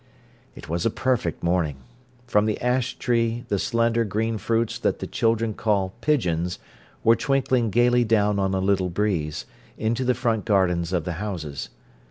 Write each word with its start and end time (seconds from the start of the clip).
It 0.55 0.67
was 0.67 0.83
a 0.83 0.89
perfect 0.89 1.43
morning. 1.43 1.83
From 2.25 2.47
the 2.47 2.59
ash 2.59 2.97
tree 2.97 3.45
the 3.49 3.59
slender 3.59 4.03
green 4.03 4.39
fruits 4.39 4.79
that 4.79 4.97
the 4.97 5.05
children 5.05 5.53
call 5.53 5.93
"pigeons" 6.01 6.57
were 7.03 7.15
twinkling 7.15 7.69
gaily 7.69 8.03
down 8.03 8.39
on 8.39 8.55
a 8.55 8.59
little 8.61 8.89
breeze, 8.89 9.45
into 9.77 10.03
the 10.03 10.15
front 10.15 10.43
gardens 10.43 10.91
of 10.91 11.03
the 11.05 11.13
houses. 11.21 11.69